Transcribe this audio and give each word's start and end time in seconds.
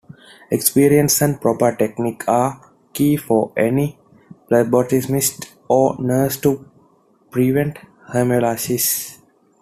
Experience 0.49 1.21
and 1.21 1.39
proper 1.39 1.75
technique 1.75 2.27
are 2.27 2.59
key 2.91 3.15
for 3.17 3.53
any 3.55 3.99
phlebotomist 4.49 5.51
or 5.67 5.95
nurse 5.99 6.37
to 6.37 6.67
prevent 7.29 7.77
hemolysis. 8.11 9.19